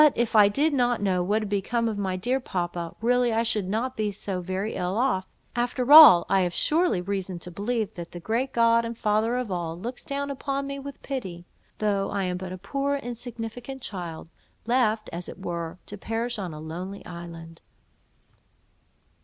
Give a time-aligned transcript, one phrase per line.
[0.15, 3.69] If I did but know what had become of my dear papa, really I should
[3.69, 8.09] not be so very ill off, after all; I have surely reason to believe that
[8.11, 11.45] the great God and Father of all looks down upon me with pity,
[11.77, 14.27] though I am but a poor insignificant child,
[14.65, 17.61] left (as it were) to perish on a lonely island."